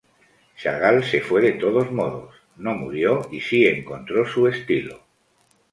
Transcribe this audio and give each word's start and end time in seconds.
Chagall 0.57 1.03
se 1.03 1.21
fue 1.21 1.41
de 1.43 1.51
todos 1.51 1.91
modos, 1.91 2.33
no 2.57 2.73
murió 2.73 3.21
y 3.31 3.39
sí 3.39 3.67
encontró 3.67 4.25
su 4.27 4.47
estilo. 4.47 5.05